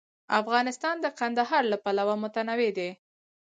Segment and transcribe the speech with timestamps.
[0.39, 2.89] افغانستان د کندهار له پلوه متنوع دی.